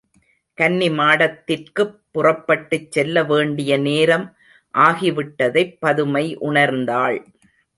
கன்னிமாடத்திற்குப் 0.57 1.99
புறப்பட்டுச் 2.11 2.91
செல்லவேண்டிய 2.91 3.79
நேரம் 3.79 4.25
ஆகி 4.73 5.11
விட்டதைப் 5.11 5.77
பதுமை 5.79 6.25
உணர்ந்தாள். 6.41 7.19